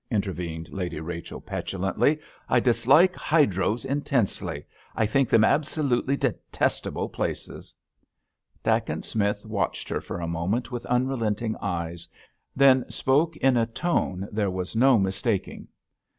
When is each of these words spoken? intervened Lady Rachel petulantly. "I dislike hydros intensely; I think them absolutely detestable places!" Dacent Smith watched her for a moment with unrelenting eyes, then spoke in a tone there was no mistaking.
intervened 0.09 0.71
Lady 0.71 0.99
Rachel 0.99 1.39
petulantly. 1.39 2.19
"I 2.49 2.59
dislike 2.59 3.13
hydros 3.13 3.85
intensely; 3.85 4.65
I 4.95 5.05
think 5.05 5.29
them 5.29 5.43
absolutely 5.43 6.17
detestable 6.17 7.07
places!" 7.07 7.75
Dacent 8.63 9.05
Smith 9.05 9.45
watched 9.45 9.87
her 9.89 10.01
for 10.01 10.19
a 10.19 10.27
moment 10.27 10.71
with 10.71 10.87
unrelenting 10.87 11.55
eyes, 11.61 12.07
then 12.55 12.89
spoke 12.89 13.37
in 13.37 13.55
a 13.55 13.67
tone 13.67 14.27
there 14.31 14.49
was 14.49 14.75
no 14.75 14.97
mistaking. 14.97 15.67